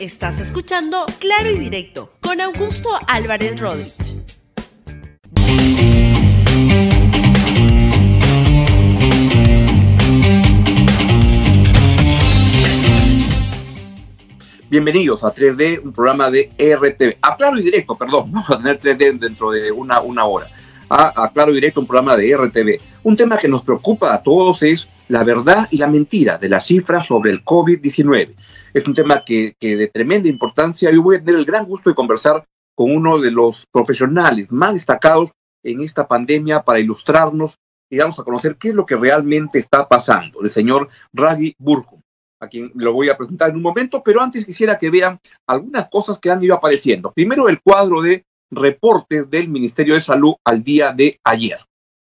[0.00, 4.22] Estás escuchando Claro y Directo con Augusto Álvarez Rodríguez.
[14.70, 17.16] Bienvenidos a 3D, un programa de RTV.
[17.20, 20.48] A Claro y Directo, perdón, vamos a tener 3D dentro de una, una hora.
[20.88, 22.80] A, a Claro Directo, un programa de RTV.
[23.02, 26.66] Un tema que nos preocupa a todos es la verdad y la mentira de las
[26.66, 28.34] cifras sobre el COVID-19.
[28.74, 31.90] Es un tema que, que de tremenda importancia y voy a tener el gran gusto
[31.90, 32.44] de conversar
[32.74, 35.32] con uno de los profesionales más destacados
[35.62, 37.56] en esta pandemia para ilustrarnos
[37.90, 40.42] y darnos a conocer qué es lo que realmente está pasando.
[40.42, 42.00] El señor Raghi Burjo
[42.40, 45.88] a quien lo voy a presentar en un momento, pero antes quisiera que vean algunas
[45.88, 47.12] cosas que han ido apareciendo.
[47.12, 51.58] Primero, el cuadro de reportes del Ministerio de Salud al día de ayer.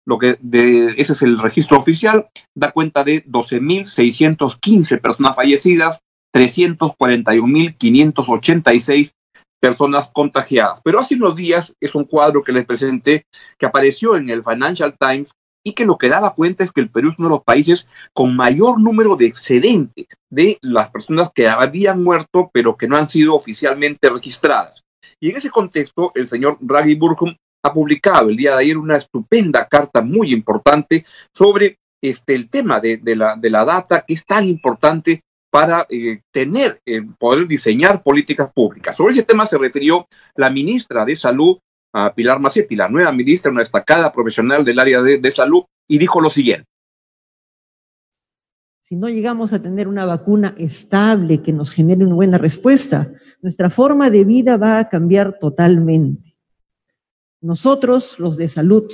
[0.07, 6.01] Lo que de, ese es el registro oficial, da cuenta de 12.615 personas fallecidas,
[6.35, 9.13] 341.586
[9.61, 10.83] personas contagiadas.
[10.85, 13.27] Pero hace unos días es un cuadro que les presenté
[13.59, 15.33] que apareció en el Financial Times
[15.65, 17.89] y que lo que daba cuenta es que el Perú es uno de los países
[18.13, 23.09] con mayor número de excedente de las personas que habían muerto pero que no han
[23.09, 24.85] sido oficialmente registradas.
[25.21, 28.97] Y en ese contexto, el señor Raghi Burkham ha publicado el día de ayer una
[28.97, 34.15] estupenda carta muy importante sobre este, el tema de, de, la, de la data que
[34.15, 38.97] es tan importante para eh, tener, eh, poder diseñar políticas públicas.
[38.97, 41.59] Sobre ese tema se refirió la ministra de Salud,
[41.95, 45.97] a Pilar Macetti, la nueva ministra, una destacada profesional del área de, de salud, y
[45.97, 46.67] dijo lo siguiente.
[48.89, 53.11] Si no llegamos a tener una vacuna estable que nos genere una buena respuesta,
[53.43, 56.37] nuestra forma de vida va a cambiar totalmente.
[57.41, 58.89] Nosotros, los de salud,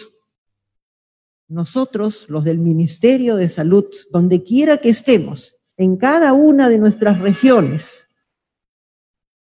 [1.46, 7.20] nosotros, los del Ministerio de Salud, donde quiera que estemos, en cada una de nuestras
[7.20, 8.08] regiones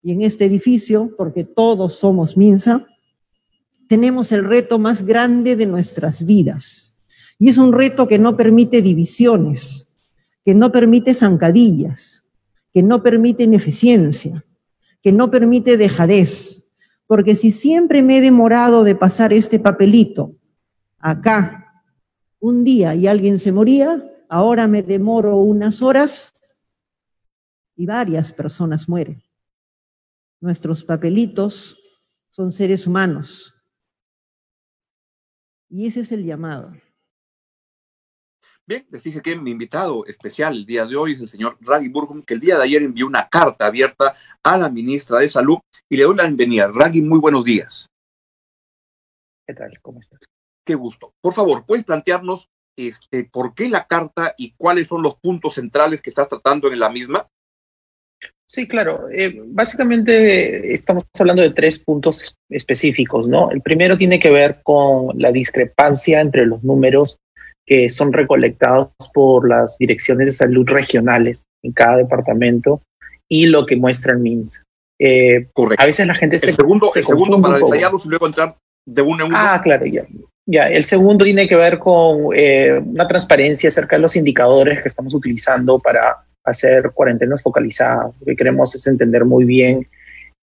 [0.03, 2.85] y en este edificio, porque todos somos MINSA,
[3.87, 7.01] tenemos el reto más grande de nuestras vidas.
[7.39, 9.87] Y es un reto que no permite divisiones,
[10.43, 12.25] que no permite zancadillas,
[12.73, 14.45] que no permite ineficiencia,
[15.01, 16.69] que no permite dejadez.
[17.07, 20.35] Porque si siempre me he demorado de pasar este papelito
[20.97, 21.83] acá
[22.39, 26.33] un día y alguien se moría, ahora me demoro unas horas
[27.75, 29.21] y varias personas mueren.
[30.39, 31.77] Nuestros papelitos
[32.29, 33.53] son seres humanos
[35.69, 36.73] y ese es el llamado.
[38.67, 41.89] Bien, les dije que mi invitado especial el día de hoy es el señor Raghi
[41.89, 45.57] Burgum, que el día de ayer envió una carta abierta a la ministra de Salud
[45.89, 46.71] y le doy la bienvenida.
[46.73, 47.89] Raghi, muy buenos días.
[49.47, 49.79] ¿Qué tal?
[49.81, 50.19] ¿Cómo estás?
[50.63, 51.13] Qué gusto.
[51.21, 56.01] Por favor, ¿puedes plantearnos este, por qué la carta y cuáles son los puntos centrales
[56.01, 57.27] que estás tratando en la misma?
[58.45, 59.09] Sí, claro.
[59.09, 63.49] Eh, básicamente estamos hablando de tres puntos específicos, ¿no?
[63.49, 67.17] El primero tiene que ver con la discrepancia entre los números
[67.65, 72.81] que son recolectados por las direcciones de salud regionales en cada departamento
[73.29, 74.63] y lo que muestra el MINSA.
[74.99, 75.81] Eh, Correcto.
[75.81, 78.55] A veces la gente el se, segundo, se el segundo para detallarlos y luego entrar
[78.85, 79.37] de uno en uno.
[79.37, 80.01] Ah, claro, ya.
[80.45, 84.87] Ya, el segundo tiene que ver con eh, una transparencia acerca de los indicadores que
[84.87, 88.13] estamos utilizando para hacer cuarentenas focalizadas.
[88.19, 89.87] Lo que queremos es entender muy bien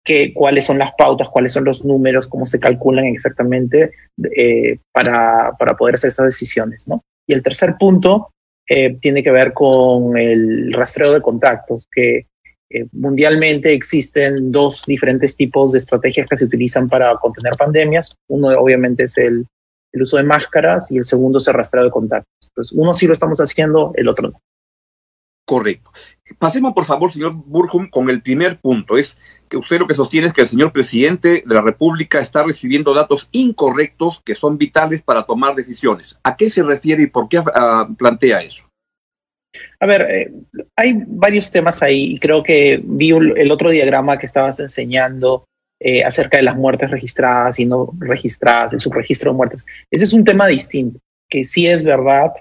[0.03, 3.91] que, cuáles son las pautas, cuáles son los números, cómo se calculan exactamente
[4.35, 6.87] eh, para, para, poder hacer estas decisiones.
[6.87, 7.03] ¿no?
[7.29, 8.31] Y el tercer punto
[8.67, 12.25] eh, tiene que ver con el rastreo de contactos, que
[12.71, 18.15] eh, mundialmente existen dos diferentes tipos de estrategias que se utilizan para contener pandemias.
[18.29, 19.45] Uno obviamente es el,
[19.93, 22.49] el uso de máscaras y el segundo es el rastreo de contactos.
[22.49, 24.41] Entonces, uno sí lo estamos haciendo, el otro no.
[25.45, 25.91] Correcto.
[26.37, 28.97] Pasemos, por favor, señor Burjum, con el primer punto.
[28.97, 29.17] Es
[29.47, 32.93] que usted lo que sostiene es que el señor presidente de la República está recibiendo
[32.93, 36.19] datos incorrectos que son vitales para tomar decisiones.
[36.23, 38.69] ¿A qué se refiere y por qué uh, plantea eso?
[39.79, 40.31] A ver, eh,
[40.75, 45.45] hay varios temas ahí creo que vi el otro diagrama que estabas enseñando
[45.81, 49.65] eh, acerca de las muertes registradas y no registradas, el subregistro de muertes.
[49.89, 50.99] Ese es un tema distinto,
[51.29, 52.31] que sí es verdad,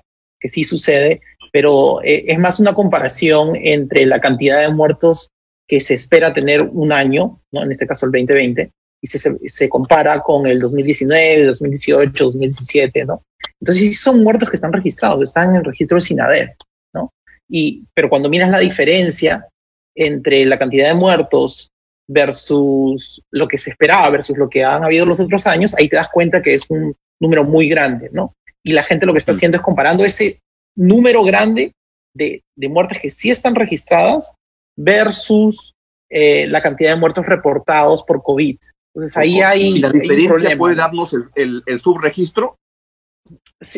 [0.41, 1.21] que sí sucede,
[1.53, 5.31] pero eh, es más una comparación entre la cantidad de muertos
[5.67, 7.63] que se espera tener un año, ¿no?
[7.63, 13.23] en este caso el 2020, y se, se compara con el 2019, 2018, 2017, ¿no?
[13.61, 16.57] Entonces sí son muertos que están registrados, están en el registro de SINADER,
[16.95, 17.13] ¿no?
[17.49, 19.47] Y, pero cuando miras la diferencia
[19.95, 21.71] entre la cantidad de muertos
[22.09, 25.97] versus lo que se esperaba, versus lo que han habido los otros años, ahí te
[25.97, 28.35] das cuenta que es un número muy grande, ¿no?
[28.63, 30.41] Y la gente lo que está haciendo es comparando ese
[30.79, 31.73] número grande
[32.15, 34.35] de, de, muertes que sí están registradas
[34.77, 35.75] versus
[36.09, 38.57] eh, la cantidad de muertos reportados por COVID.
[38.95, 39.77] Entonces ahí hay.
[39.77, 42.57] ¿Y la diferencia puede darnos el, el, subregistro?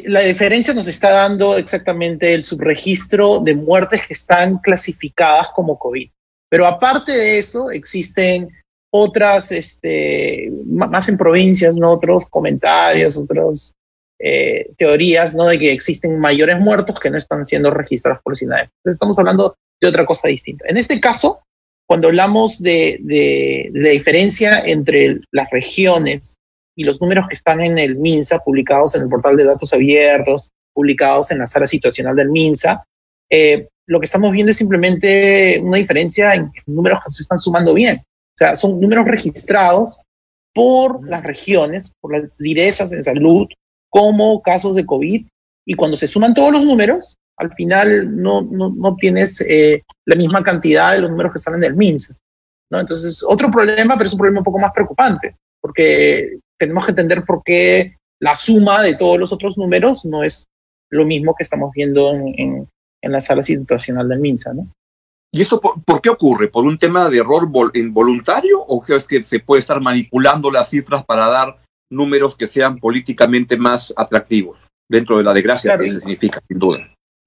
[0.04, 6.10] la diferencia nos está dando exactamente el subregistro de muertes que están clasificadas como COVID.
[6.50, 8.50] Pero aparte de eso, existen
[8.92, 11.92] otras, este, más en provincias, ¿no?
[11.92, 13.74] Otros comentarios, otras
[14.22, 15.46] eh, teorías, ¿no?
[15.46, 18.64] De que existen mayores muertos que no están siendo registrados por SINAE.
[18.64, 20.66] Entonces estamos hablando de otra cosa distinta.
[20.68, 21.40] En este caso,
[21.86, 26.36] cuando hablamos de, la diferencia entre las regiones
[26.76, 30.50] y los números que están en el MINSA, publicados en el portal de datos abiertos,
[30.74, 32.84] publicados en la sala situacional del MINSA,
[33.30, 37.72] eh, lo que estamos viendo es simplemente una diferencia en números que se están sumando
[37.74, 37.96] bien.
[37.96, 39.98] O sea, son números registrados
[40.54, 43.48] por las regiones, por las direzas en salud,
[43.90, 45.26] como casos de COVID.
[45.66, 50.16] Y cuando se suman todos los números, al final no, no, no tienes eh, la
[50.16, 52.14] misma cantidad de los números que están en el MINSA.
[52.70, 52.80] ¿no?
[52.80, 57.24] Entonces, otro problema, pero es un problema un poco más preocupante, porque tenemos que entender
[57.24, 60.46] por qué la suma de todos los otros números no es
[60.90, 62.66] lo mismo que estamos viendo en,
[63.02, 64.66] en la sala situacional del MINSA, ¿no?
[65.32, 66.48] ¿Y esto por, qué ocurre?
[66.48, 71.04] ¿Por un tema de error involuntario o es que se puede estar manipulando las cifras
[71.04, 71.56] para dar
[71.90, 74.58] números que sean políticamente más atractivos
[74.88, 76.78] dentro de la desgracia que eso significa, sin duda?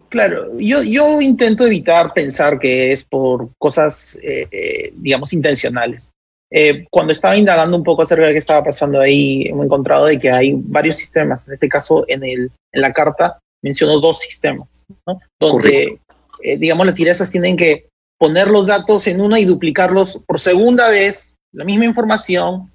[0.09, 6.11] Claro, yo, yo intento evitar pensar que es por cosas, eh, eh, digamos, intencionales.
[6.55, 10.19] Eh, cuando estaba indagando un poco acerca de qué estaba pasando ahí, hemos encontrado de
[10.19, 14.85] que hay varios sistemas, en este caso en, el, en la carta mencionó dos sistemas,
[15.07, 15.19] ¿no?
[15.39, 15.99] donde,
[16.43, 17.87] eh, digamos, las direzas tienen que
[18.19, 22.71] poner los datos en uno y duplicarlos por segunda vez, la misma información,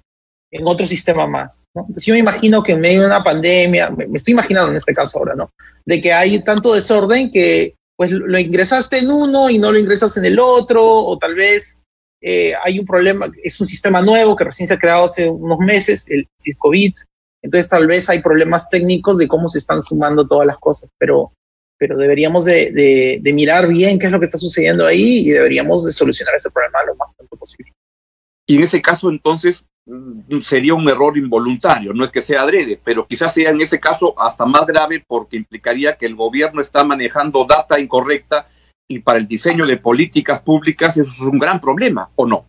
[0.51, 1.65] en otro sistema más.
[1.73, 1.87] ¿no?
[1.89, 5.19] Yo me imagino que en medio de una pandemia, me, estoy imaginando en este caso
[5.19, 5.51] ahora, ¿no?
[5.85, 10.15] De que hay tanto desorden que pues lo ingresaste en uno y no lo ingresas
[10.15, 11.79] en el otro, o tal vez
[12.21, 15.59] eh, hay un problema, es un sistema nuevo que recién se ha creado hace unos
[15.59, 16.25] meses, el
[16.57, 16.93] COVID,
[17.41, 21.31] entonces tal vez hay problemas técnicos de cómo se están sumando todas las cosas, pero,
[21.77, 25.85] pero deberíamos de, de, mirar bien qué es lo que está sucediendo ahí y deberíamos
[25.85, 27.71] de solucionar ese problema lo más pronto posible.
[28.47, 29.63] Y en ese caso entonces
[30.41, 34.13] sería un error involuntario, no es que sea adrede, pero quizás sea en ese caso
[34.17, 38.47] hasta más grave porque implicaría que el gobierno está manejando data incorrecta
[38.87, 42.45] y para el diseño de políticas públicas eso es un gran problema, ¿o no?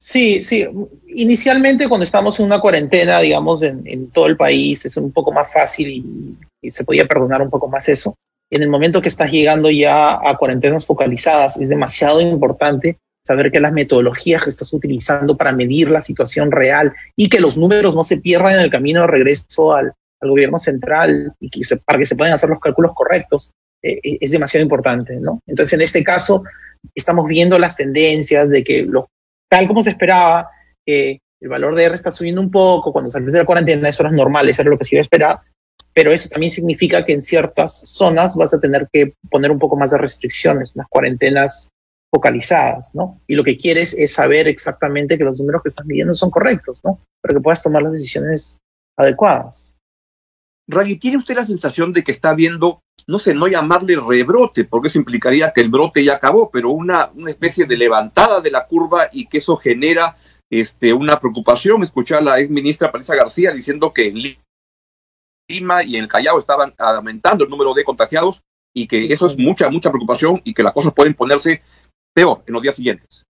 [0.00, 0.64] Sí, sí.
[1.08, 5.52] Inicialmente cuando estamos en una cuarentena, digamos, en, todo el país, es un poco más
[5.52, 5.88] fácil
[6.62, 8.14] y, se podía perdonar un poco más eso.
[8.50, 12.96] En el momento que estás llegando ya a cuarentenas focalizadas, es demasiado importante
[13.28, 17.58] saber que las metodologías que estás utilizando para medir la situación real y que los
[17.58, 21.96] números no se pierdan en el camino de regreso al, gobierno central y que para
[21.96, 23.52] que se puedan hacer los cálculos correctos,
[23.84, 25.40] eh, es demasiado importante, ¿no?
[25.46, 26.42] Entonces, en este caso,
[26.92, 29.04] estamos viendo las tendencias de que los
[29.48, 30.50] tal como se esperaba,
[30.84, 34.02] que el valor de R está subiendo un poco, cuando sales de la cuarentena eso
[34.02, 35.38] era normal, eso era lo que se iba a esperar,
[35.94, 39.76] pero eso también significa que en ciertas zonas vas a tener que poner un poco
[39.76, 41.70] más de restricciones, unas cuarentenas
[42.12, 43.20] focalizadas, ¿no?
[43.26, 46.80] Y lo que quieres es saber exactamente que los números que estás midiendo son correctos,
[46.84, 47.00] ¿no?
[47.22, 48.56] Para que puedas tomar las decisiones
[48.96, 49.74] adecuadas.
[50.68, 54.88] Raggy, ¿tiene usted la sensación de que está viendo no sé, no llamarle rebrote, porque
[54.88, 58.66] eso implicaría que el brote ya acabó, pero una, una especie de levantada de la
[58.66, 60.18] curva y que eso genera
[60.50, 61.82] este, una preocupación.
[61.82, 64.36] Escuché a la ex ministra Patricia García diciendo que en
[65.48, 68.42] Lima y en el Callao estaban aumentando el número de contagiados
[68.74, 71.62] y que eso es mucha, mucha preocupación y que las cosas pueden ponerse
[72.18, 73.24] peor en los días siguientes.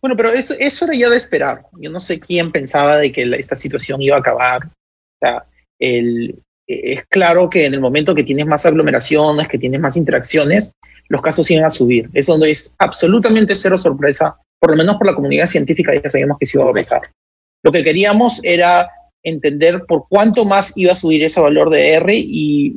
[0.00, 1.66] Bueno, pero eso, eso era ya de esperar.
[1.80, 4.66] Yo no sé quién pensaba de que esta situación iba a acabar.
[4.66, 5.44] O sea,
[5.80, 10.72] el, es claro que en el momento que tienes más aglomeraciones, que tienes más interacciones,
[11.08, 12.08] los casos siguen a subir.
[12.12, 16.38] Eso no es absolutamente cero sorpresa, por lo menos por la comunidad científica ya sabíamos
[16.38, 17.02] que se iba a pasar.
[17.64, 18.88] Lo que queríamos era
[19.24, 22.76] entender por cuánto más iba a subir ese valor de R y,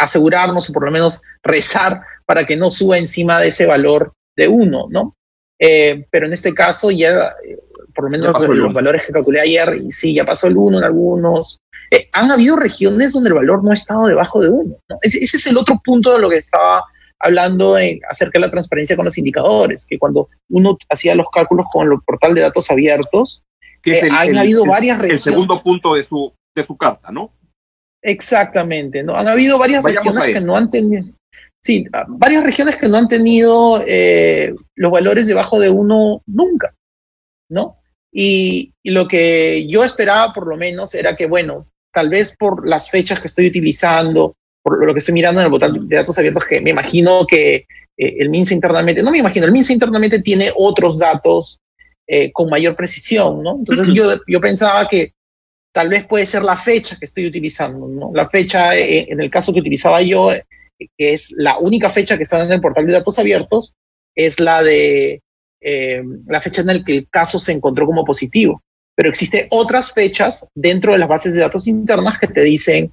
[0.00, 4.48] asegurarnos o por lo menos rezar para que no suba encima de ese valor de
[4.48, 5.16] 1, ¿no?
[5.60, 7.58] Eh, pero en este caso ya, eh,
[7.92, 11.58] por lo menos los, valores que calculé ayer, sí, ya pasó el 1 en algunos,
[11.90, 14.76] eh, han habido regiones donde el valor no ha estado debajo de uno.
[15.02, 16.84] Ese, es el otro punto de lo que estaba
[17.18, 17.76] hablando
[18.08, 21.98] acerca de la transparencia con los indicadores, que cuando uno hacía los cálculos con el
[22.06, 23.42] portal de datos abiertos,
[23.82, 25.26] que eh, han habido varias regiones.
[25.26, 27.32] El segundo punto de su, de su carta, ¿no?
[28.02, 29.16] Exactamente, ¿no?
[29.16, 31.17] Han habido varias regiones que no han tenido.
[31.60, 36.74] Sí, varias regiones que no han tenido eh, los valores debajo de uno nunca,
[37.48, 37.78] ¿no?
[38.12, 42.90] y, lo que yo esperaba por lo menos era que, bueno, tal vez por las
[42.90, 46.44] fechas que estoy utilizando, por lo que estoy mirando en el botón de datos abiertos,
[46.48, 50.50] que me imagino que eh, el MINSA internamente, no me imagino, el MINSA internamente tiene
[50.56, 51.60] otros datos
[52.06, 53.56] eh, con mayor precisión, ¿no?
[53.58, 55.12] Entonces yo, yo pensaba que
[55.72, 58.10] tal vez puede ser la fecha que estoy utilizando, ¿no?
[58.14, 60.30] La fecha, en el caso que utilizaba yo,
[60.78, 63.74] que es la única fecha que está en el portal de datos abiertos,
[64.14, 65.22] es la de
[65.60, 68.62] la fecha en la que el caso se encontró como positivo.
[68.94, 72.92] Pero existen otras fechas dentro de las bases de datos internas que te dicen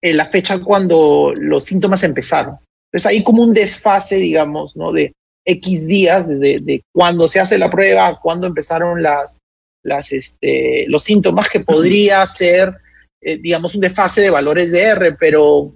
[0.00, 2.58] la fecha cuando los síntomas empezaron.
[2.94, 4.92] Entonces hay como un desfase, digamos, ¿no?
[4.92, 5.12] De
[5.44, 9.40] X días desde de cuando se hace la prueba, cuando empezaron las,
[9.82, 12.74] las, este, los síntomas, que podría ser,
[13.20, 15.74] eh, digamos, un desfase de valores de R, pero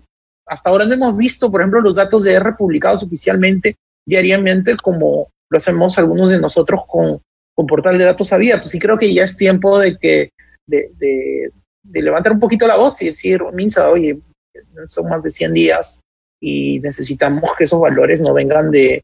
[0.48, 3.76] hasta ahora no hemos visto, por ejemplo, los datos de R publicados oficialmente
[4.06, 7.20] diariamente como lo hacemos algunos de nosotros con,
[7.54, 8.74] con portal de datos abiertos.
[8.74, 10.30] Y creo que ya es tiempo de que
[10.66, 11.50] de,
[11.92, 14.18] levantar un poquito la voz y decir, Minsa, oye,
[14.86, 16.00] son más de 100 días,
[16.40, 19.02] y necesitamos que esos valores no vengan de,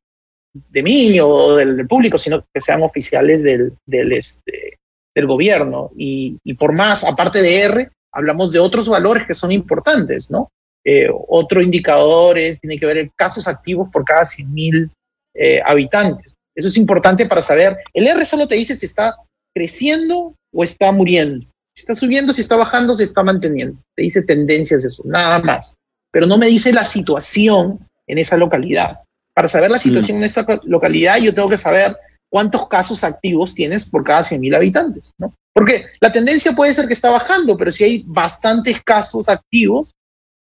[0.52, 4.78] de mí o del, público, sino que sean oficiales del, del, este,
[5.14, 5.90] del gobierno.
[5.96, 10.50] Y, y, por más, aparte de R, hablamos de otros valores que son importantes, ¿no?
[10.84, 14.90] Eh, otro indicador es, tiene que ver en casos activos por cada 100.000
[15.34, 16.34] eh, habitantes.
[16.54, 17.78] Eso es importante para saber.
[17.92, 19.16] El R solo te dice si está
[19.54, 21.46] creciendo o está muriendo.
[21.74, 23.80] Si está subiendo, si está bajando, si está manteniendo.
[23.96, 25.74] Te dice tendencias eso, nada más
[26.14, 29.00] pero no me dice la situación en esa localidad.
[29.34, 30.20] Para saber la situación mm.
[30.20, 31.96] en esa localidad, yo tengo que saber
[32.30, 35.34] cuántos casos activos tienes por cada 100.000 habitantes, ¿no?
[35.52, 39.92] Porque la tendencia puede ser que está bajando, pero si hay bastantes casos activos,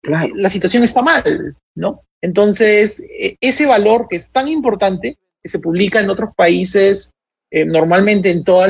[0.05, 2.03] la situación está mal, ¿no?
[2.21, 7.11] Entonces, e, ese valor que es tan importante, que se publica en otros países,
[7.51, 8.69] eh, normalmente en todos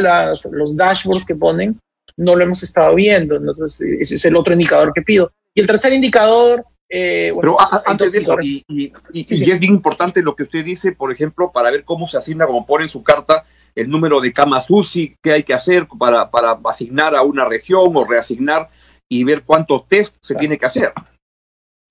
[0.50, 1.79] los dashboards que ponen,
[2.17, 3.37] no lo hemos estado viendo.
[3.37, 5.33] Entonces, ese es el otro indicador que pido.
[5.55, 10.43] Y el tercer indicador eh, Pero antes de eso, y, es bien importante lo que
[10.45, 13.88] usted dice, por ejemplo, para ver cómo se asigna, como pone en su carta, el
[13.88, 18.05] número de camas UCI, qué hay que hacer para, para asignar a una región o
[18.05, 18.69] reasignar
[19.09, 20.93] y ver cuántos test se tiene que hacer.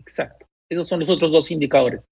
[0.03, 0.45] Exacto.
[0.69, 2.05] Esos son los otros dos indicadores.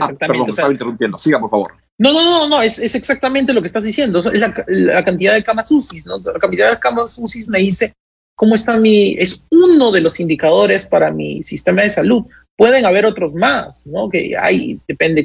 [0.00, 1.18] Ah, perdón, estaba interrumpiendo.
[1.18, 1.72] Siga, por favor.
[1.96, 4.18] No, no, no, no, es, es exactamente lo que estás diciendo.
[4.18, 6.18] Es la, cantidad de camas UCI, ¿no?
[6.18, 7.94] La cantidad de camas UCI me dice
[8.34, 12.24] cómo está mi, es uno de los indicadores para mi sistema de salud.
[12.56, 14.08] Pueden haber otros más, ¿no?
[14.08, 15.24] Que hay, depende.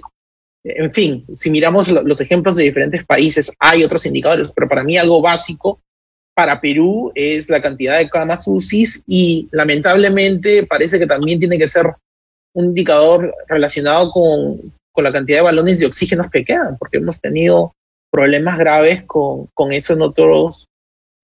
[0.63, 4.97] En fin, si miramos los ejemplos de diferentes países, hay otros indicadores, pero para mí
[4.97, 5.79] algo básico
[6.39, 11.67] para Perú es la cantidad de camas UCI y lamentablemente parece que también tiene que
[11.67, 11.93] ser
[12.53, 17.19] un indicador relacionado con, con la cantidad de balones de oxígeno que quedan, porque hemos
[17.19, 17.73] tenido
[18.09, 20.65] problemas graves con, con eso en otros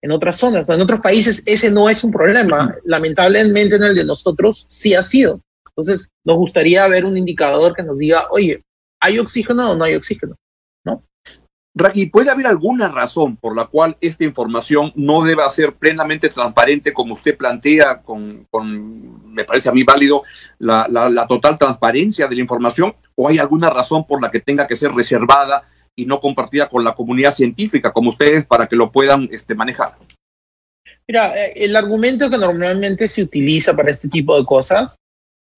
[0.02, 0.68] en otras zonas.
[0.68, 2.76] En otros países ese no es un problema.
[2.84, 5.40] Lamentablemente en el de nosotros sí ha sido.
[5.66, 8.62] Entonces nos gustaría ver un indicador que nos diga, oye,
[9.00, 10.36] ¿hay oxígeno o no hay oxígeno?
[10.84, 11.02] ¿No?
[11.78, 16.94] Raki, ¿puede haber alguna razón por la cual esta información no deba ser plenamente transparente
[16.94, 18.46] como usted plantea con,
[19.26, 20.22] me parece a mí válido,
[20.58, 22.94] la total transparencia de la información?
[23.14, 25.64] ¿O hay alguna razón por la que tenga que ser reservada
[25.94, 29.98] y no compartida con la comunidad científica como ustedes para que lo puedan este, manejar?
[31.06, 34.96] Mira, eh, el argumento que normalmente se utiliza para este tipo de cosas,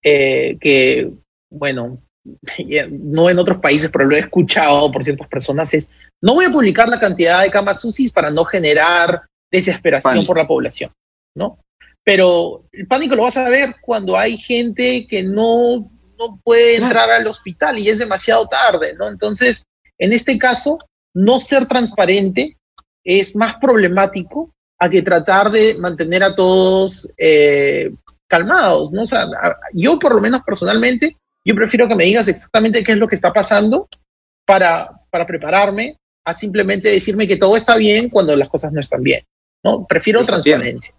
[0.02, 1.12] eh, que,
[1.50, 2.00] bueno,
[2.90, 5.90] no en otros países, pero lo he escuchado por ciertas personas, es,
[6.22, 10.46] no voy a publicar la cantidad de camas UCI para no generar desesperación por la
[10.46, 10.90] población,
[11.34, 11.58] ¿no?
[12.04, 17.10] Pero el pánico lo vas a ver cuando hay gente que no, no puede entrar
[17.10, 19.08] al hospital y es demasiado tarde, ¿no?
[19.08, 19.64] Entonces,
[19.98, 20.78] en este caso,
[21.14, 22.56] no ser transparente
[23.04, 27.90] es más problemático a que tratar de mantener a todos eh,
[28.28, 29.02] calmados, ¿no?
[29.02, 29.26] O sea,
[29.72, 31.16] yo por lo menos personalmente,
[31.48, 33.88] yo prefiero que me digas exactamente qué es lo que está pasando
[34.46, 39.02] para, para prepararme a simplemente decirme que todo está bien cuando las cosas no están
[39.02, 39.24] bien,
[39.64, 39.86] ¿no?
[39.86, 40.94] Prefiero transparencia.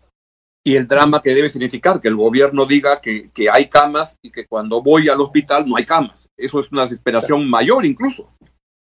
[0.66, 4.32] Y el drama que debe significar que el gobierno diga que, que hay camas y
[4.32, 6.28] que cuando voy al hospital no hay camas.
[6.36, 8.28] Eso es una desesperación mayor incluso.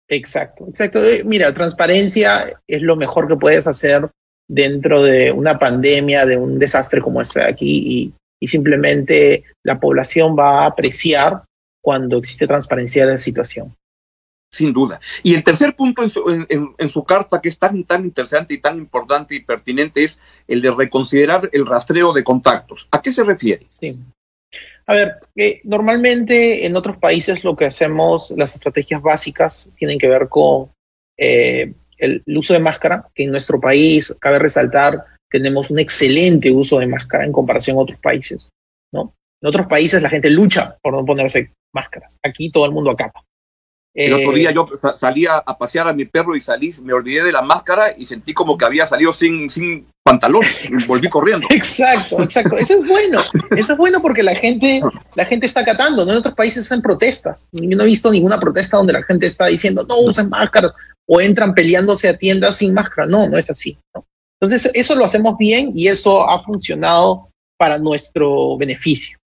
[0.08, 1.02] Exacto, exacto.
[1.02, 4.10] Eh, mira, transparencia es lo mejor que puedes hacer
[4.46, 10.36] dentro de una pandemia, de un desastre como este de aquí, y, simplemente la población
[10.38, 11.42] va a apreciar
[11.82, 13.74] cuando existe transparencia de la situación.
[14.52, 15.00] Sin duda.
[15.22, 16.46] Y el tercer punto en su,
[16.78, 20.62] en su, carta, que es tan, tan interesante y tan importante y pertinente, es el
[20.62, 22.88] de reconsiderar el rastreo de contactos.
[22.90, 23.66] ¿A qué se refiere?
[23.80, 23.98] Sí.
[24.86, 30.08] A ver, eh, normalmente en otros países lo que hacemos, las estrategias básicas tienen que
[30.08, 30.70] ver con
[31.18, 36.78] eh, el, uso de máscara, que en nuestro país, cabe resaltar, tenemos un excelente uso
[36.78, 38.50] de máscara en comparación a otros países,
[38.92, 39.14] ¿no?
[39.42, 42.18] En otros países la gente lucha por no ponerse máscaras.
[42.22, 43.22] Aquí todo el mundo acata.
[43.96, 47.32] El otro día yo salía a pasear a mi perro y salí, me olvidé de
[47.32, 51.48] la máscara y sentí como que había salido sin, sin pantalones y volví corriendo.
[51.50, 52.58] Exacto, exacto.
[52.58, 53.22] Eso es bueno.
[53.56, 54.82] Eso es bueno porque la gente,
[55.14, 56.04] la gente está acatando.
[56.04, 56.12] ¿no?
[56.12, 57.48] En otros países hacen protestas.
[57.52, 60.72] Yo no he visto ninguna protesta donde la gente está diciendo no usen máscaras
[61.08, 63.06] o entran peleándose a tiendas sin máscara.
[63.08, 63.78] No, no es así.
[64.40, 69.18] Entonces, eso lo hacemos bien y eso ha funcionado para nuestro beneficio.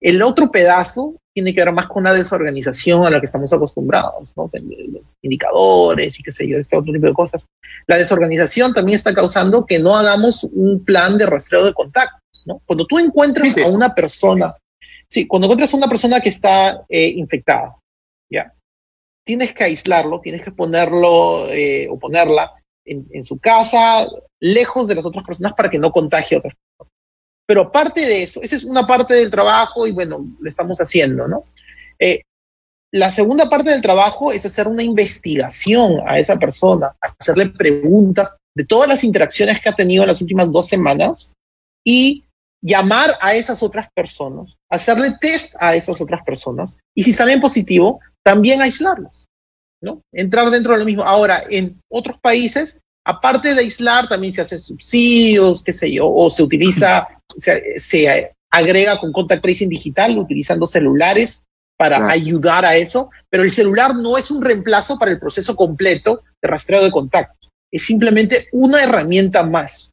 [0.00, 4.32] El otro pedazo tiene que ver más con una desorganización a la que estamos acostumbrados,
[4.36, 4.50] ¿no?
[4.52, 7.46] Los indicadores y qué sé yo, este otro tipo de cosas.
[7.86, 12.60] La desorganización también está causando que no hagamos un plan de rastreo de contactos, ¿no?
[12.66, 14.56] Cuando tú encuentras a una persona,
[15.08, 17.76] sí, cuando encuentras a una persona que está eh, infectada,
[18.30, 18.52] ¿ya?
[19.24, 22.52] Tienes que aislarlo, tienes que ponerlo eh, o ponerla
[22.84, 24.08] en, en, su casa,
[24.40, 26.92] lejos de las otras personas para que no contagie a otras personas.
[27.46, 31.28] Pero aparte de eso, esa es una parte del trabajo y bueno, lo estamos haciendo,
[31.28, 31.44] ¿no?
[31.98, 32.22] Eh,
[32.94, 38.66] la segunda parte del trabajo es hacer una investigación a esa persona, hacerle preguntas de
[38.66, 41.32] todas las interacciones que ha tenido en las últimas dos semanas
[41.84, 42.24] y
[42.62, 48.00] llamar a esas otras personas, hacerle test a esas otras personas y si salen positivo,
[48.22, 49.26] también aislarlos,
[49.82, 50.02] ¿no?
[50.12, 51.02] Entrar dentro de lo mismo.
[51.02, 56.30] Ahora, en otros países, aparte de aislar, también se hacen subsidios, qué sé yo, o
[56.30, 61.42] se utiliza se, agrega con contact tracing digital utilizando celulares
[61.78, 66.22] para ayudar a eso, pero el celular no es un reemplazo para el proceso completo
[66.40, 69.90] de rastreo de contactos, es simplemente una herramienta más.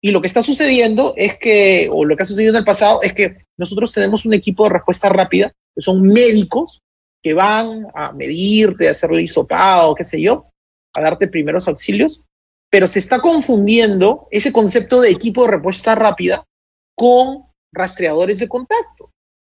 [0.00, 3.00] Y lo que está sucediendo es que, o lo que ha sucedido en el pasado,
[3.02, 6.80] es que nosotros tenemos un equipo de respuesta rápida, que son médicos
[7.26, 10.46] que van a medirte, a hacerle hisopado, qué sé yo,
[10.94, 12.24] a darte primeros auxilios,
[12.70, 16.44] pero se está confundiendo ese concepto de equipo de respuesta rápida
[16.94, 19.10] con rastreadores de contacto.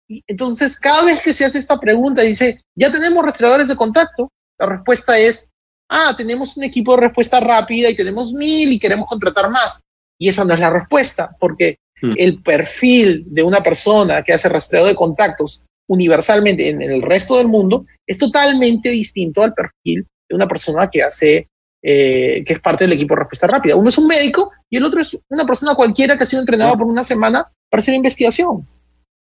[0.07, 4.29] Y entonces, cada vez que se hace esta pregunta, dice, ¿ya tenemos rastreadores de contacto?
[4.59, 5.49] La respuesta es,
[5.89, 9.81] ah, tenemos un equipo de respuesta rápida y tenemos mil y queremos contratar más.
[10.21, 12.13] Y esa no es la respuesta, porque mm.
[12.19, 17.49] el perfil de una persona que hace rastreo de contactos universalmente en el resto del
[17.49, 21.49] mundo es totalmente distinto al perfil de una persona que hace
[21.83, 23.77] eh, que es parte del equipo de respuesta rápida.
[23.77, 26.77] Uno es un médico y el otro es una persona cualquiera que ha sido entrenado
[26.77, 28.67] por una semana para hacer investigación.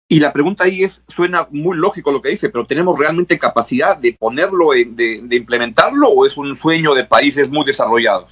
[0.09, 3.97] Y la pregunta ahí es, suena muy lógico lo que dice, pero ¿tenemos realmente capacidad
[3.97, 8.31] de ponerlo, de, implementarlo o es un sueño de países muy desarrollados?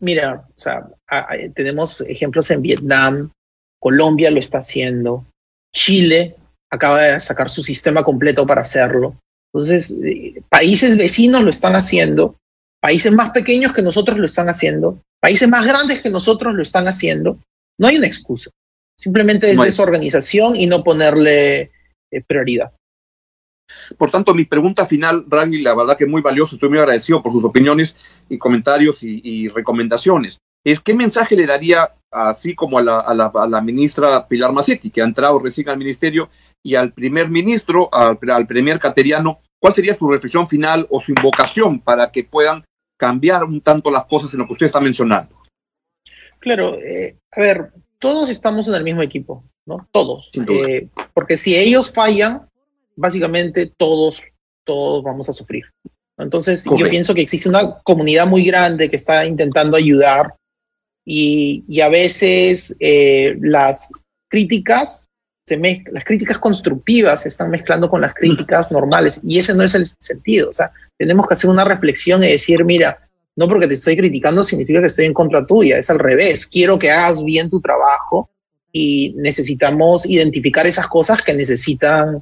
[0.00, 0.88] mira, o sea,
[1.54, 3.30] tenemos ejemplos en Vietnam,
[3.78, 5.24] Colombia lo está haciendo,
[5.74, 6.36] Chile
[6.70, 9.16] acaba de sacar su sistema completo para hacerlo.
[9.52, 12.36] Entonces, eh, países vecinos lo están haciendo,
[12.80, 16.88] países más pequeños que nosotros lo están haciendo, países más grandes que nosotros lo están
[16.88, 17.38] haciendo.
[17.78, 18.50] No hay una excusa.
[18.98, 21.70] Simplemente es desorganización y no ponerle
[22.10, 22.72] eh, prioridad.
[23.98, 27.32] Por tanto, mi pregunta final, Raghi, la verdad que muy valioso, estoy muy agradecido por
[27.32, 27.96] sus opiniones
[28.28, 30.38] y comentarios y, recomendaciones.
[30.66, 34.52] Es qué mensaje le daría, así como a la, a, la, a la, ministra Pilar
[34.52, 36.28] Macetti, que ha entrado recién al ministerio,
[36.62, 41.12] y al primer ministro, al, al premier cateriano, ¿Cuál sería su reflexión final o su
[41.12, 42.64] invocación para que puedan
[42.98, 45.34] cambiar un tanto las cosas en lo que usted está mencionando?
[46.38, 49.86] Claro, eh, a ver, todos estamos en el mismo equipo, ¿no?
[49.90, 50.30] Todos.
[50.68, 52.48] Eh, porque si ellos fallan,
[52.94, 54.22] básicamente todos,
[54.64, 55.64] todos vamos a sufrir.
[56.18, 60.34] Entonces, yo pienso que existe una comunidad muy grande que está intentando ayudar
[61.06, 63.88] y, y a veces eh, las
[64.28, 65.06] críticas
[65.46, 65.56] se
[65.92, 69.86] las críticas constructivas se están mezclando con las críticas normales y ese no es el
[69.86, 70.50] sentido.
[70.50, 72.98] O sea, tenemos que hacer una reflexión y decir, mira,
[73.36, 76.80] no porque te estoy criticando significa que estoy en contra tuya, es al revés, quiero
[76.80, 78.28] que hagas bien tu trabajo
[78.72, 82.20] y necesitamos identificar esas cosas que necesitan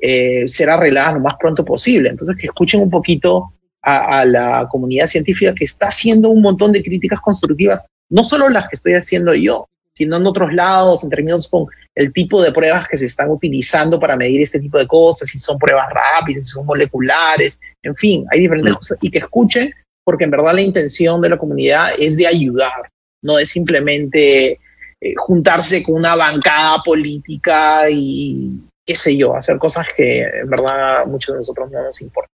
[0.00, 2.08] eh, ser arregladas lo más pronto posible.
[2.08, 6.72] Entonces, que escuchen un poquito a, a la comunidad científica que está haciendo un montón
[6.72, 11.10] de críticas constructivas, no solo las que estoy haciendo yo, sino en otros lados, en
[11.10, 14.86] términos con el tipo de pruebas que se están utilizando para medir este tipo de
[14.86, 18.76] cosas, si son pruebas rápidas, si son moleculares, en fin, hay diferentes mm.
[18.76, 19.72] cosas y que escuchen,
[20.04, 22.90] porque en verdad la intención de la comunidad es de ayudar,
[23.22, 24.58] no es simplemente
[25.00, 28.50] eh, juntarse con una bancada política y
[28.84, 32.30] qué sé yo, hacer cosas que en verdad a muchos de nosotros no nos importan.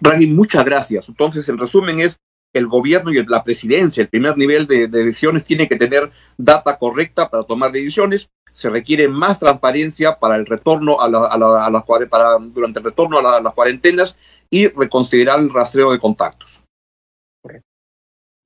[0.00, 1.08] Rahim, muchas gracias.
[1.08, 2.16] Entonces, el resumen es
[2.54, 7.28] el gobierno y la presidencia, el primer nivel de, decisiones, tiene que tener data correcta
[7.28, 8.30] para tomar decisiones.
[8.52, 13.52] Se requiere más transparencia para el retorno a, las para, durante el retorno a, las
[13.52, 14.16] cuarentenas
[14.48, 16.62] y reconsiderar el rastreo de contactos.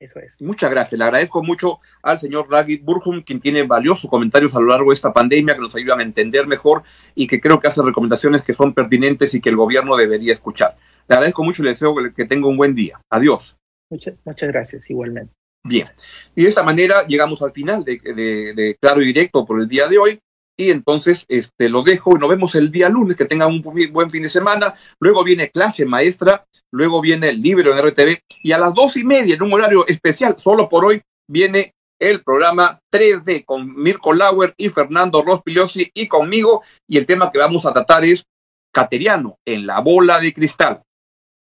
[0.00, 0.40] Eso es.
[0.40, 0.96] Muchas gracias.
[0.96, 4.94] Le agradezco mucho al señor Ragit Burhum, quien tiene valiosos comentarios a lo largo de
[4.94, 6.84] esta pandemia que nos ayudan a entender mejor
[7.16, 10.76] y que creo que hace recomendaciones que son pertinentes y que el gobierno debería escuchar.
[11.08, 13.00] Le agradezco mucho y le deseo que tenga un buen día.
[13.10, 13.56] Adiós.
[13.90, 15.32] Muchas, muchas gracias, igualmente.
[15.64, 15.86] Bien.
[16.34, 19.88] Y de esta manera llegamos al final de, de, Claro y Directo por el día
[19.88, 20.20] de hoy
[20.56, 24.10] y entonces este, lo dejo y nos vemos el día lunes, que tengan un buen
[24.10, 28.58] fin de semana, luego viene clase maestra, luego viene el libro en RTV y a
[28.58, 33.44] las dos y media en un horario especial, solo por hoy, viene el programa 3D
[33.44, 38.04] con Mirko Lauer y Fernando Rospigliosi y conmigo y el tema que vamos a tratar
[38.04, 38.24] es
[38.72, 40.82] Cateriano en la bola de cristal.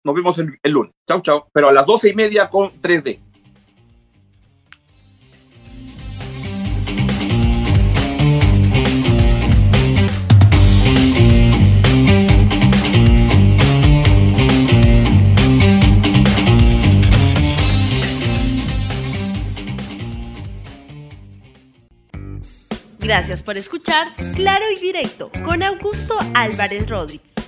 [0.05, 0.93] Nos vemos el, el lunes.
[1.07, 1.47] Chao, chao.
[1.51, 3.19] Pero a las doce y media con 3D.
[22.99, 27.34] Gracias por escuchar Claro y Directo con Augusto Álvarez Rodríguez.